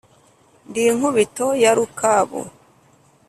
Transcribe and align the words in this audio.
ndi 0.69 0.83
nkubito 0.95 1.47
ya 1.63 1.71
rukabu 1.77 2.41